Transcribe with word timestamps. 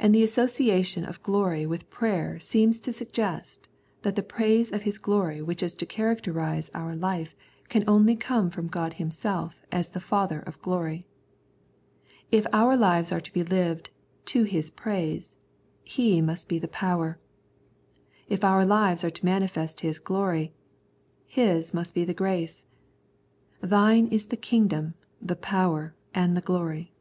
And 0.00 0.14
the 0.14 0.22
association 0.22 1.04
of 1.04 1.24
glory 1.24 1.66
with 1.66 1.90
prayer 1.90 2.38
seems 2.38 2.78
to 2.80 2.92
suggest 2.92 3.66
that 4.02 4.14
the 4.14 4.22
praise 4.22 4.70
of 4.70 4.84
His 4.84 4.96
glory 4.96 5.42
which 5.42 5.60
is 5.60 5.74
to 5.74 5.86
characterise 5.86 6.70
our 6.72 6.94
life 6.94 7.34
can 7.68 7.82
only 7.88 8.14
come 8.14 8.48
from 8.48 8.68
God 8.68 8.94
Himself 8.94 9.66
as 9.72 9.88
the 9.88 9.98
Father 9.98 10.38
of 10.38 10.62
glory. 10.62 11.04
If 12.30 12.46
our 12.52 12.76
lives 12.76 13.10
are 13.10 13.18
to 13.18 13.32
be 13.32 13.42
lived" 13.42 13.90
to 14.32 14.44
His 14.44 14.70
praise," 14.70 15.34
His 15.82 16.22
must 16.22 16.48
be 16.48 16.60
the 16.60 16.68
power. 16.68 17.18
If 18.28 18.44
our 18.44 18.64
lives 18.64 19.02
are 19.02 19.10
to 19.10 19.24
manifest 19.24 19.80
His 19.80 19.98
glory, 19.98 20.52
His 21.26 21.74
must 21.74 21.92
be 21.92 22.04
the 22.04 22.14
grace." 22.14 22.66
Thine 23.60 24.06
is 24.06 24.26
the 24.26 24.36
kingdom, 24.36 24.94
the 25.20 25.34
power, 25.36 25.96
and 26.14 26.36
the 26.36 26.40
glory." 26.40 26.92